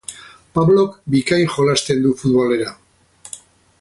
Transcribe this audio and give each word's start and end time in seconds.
Pablok 0.55 0.95
bikain 1.15 1.45
jolasten 1.57 2.01
du 2.07 2.15
futbolera. 2.23 2.75